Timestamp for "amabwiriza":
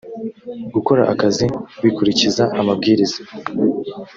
2.59-3.19